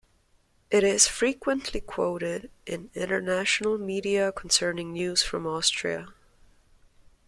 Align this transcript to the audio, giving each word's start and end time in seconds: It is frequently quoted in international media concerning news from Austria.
It 0.71 0.83
is 0.83 1.07
frequently 1.07 1.79
quoted 1.79 2.49
in 2.65 2.89
international 2.95 3.77
media 3.77 4.31
concerning 4.31 4.93
news 4.93 5.21
from 5.21 5.45
Austria. 5.45 6.07